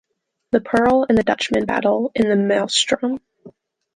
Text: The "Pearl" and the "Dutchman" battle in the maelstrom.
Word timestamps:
The 0.51 0.61
"Pearl" 0.61 1.05
and 1.07 1.15
the 1.15 1.21
"Dutchman" 1.21 1.65
battle 1.67 2.11
in 2.15 2.27
the 2.27 2.35
maelstrom. 2.35 3.19